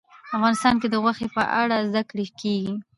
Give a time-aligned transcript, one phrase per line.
[0.37, 2.73] افغانستان کې د غوښې په اړه زده کړه کېږي.